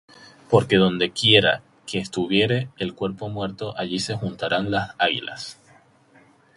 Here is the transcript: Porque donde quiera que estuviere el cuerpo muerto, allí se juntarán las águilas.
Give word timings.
Porque 0.49 0.77
donde 0.77 1.11
quiera 1.11 1.61
que 1.85 1.99
estuviere 1.99 2.69
el 2.79 2.95
cuerpo 2.95 3.29
muerto, 3.29 3.77
allí 3.77 3.99
se 3.99 4.15
juntarán 4.15 4.71
las 4.71 4.95
águilas. 4.97 5.59